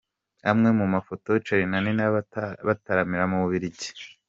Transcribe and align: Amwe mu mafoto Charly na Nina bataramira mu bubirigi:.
Amwe 0.51 0.69
mu 0.79 0.85
mafoto 0.93 1.29
Charly 1.45 1.65
na 1.71 1.79
Nina 1.83 2.05
bataramira 2.67 3.23
mu 3.31 3.37
bubirigi:. 3.41 3.87